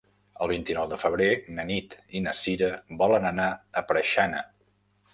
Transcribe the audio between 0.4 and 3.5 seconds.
El vint-i-nou de febrer na Nit i na Cira volen anar